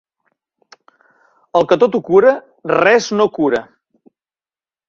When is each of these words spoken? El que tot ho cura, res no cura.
El 1.59 1.69
que 1.73 1.77
tot 1.83 1.97
ho 1.99 2.03
cura, 2.09 2.33
res 2.75 3.11
no 3.21 3.29
cura. 3.39 3.63